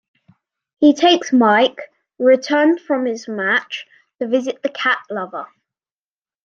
He 0.79 0.95
takes 0.95 1.31
Mike, 1.31 1.91
returned 2.17 2.81
from 2.81 3.05
his 3.05 3.27
match, 3.27 3.85
to 4.19 4.25
visit 4.25 4.63
the 4.63 4.69
cat-lover. 4.69 5.45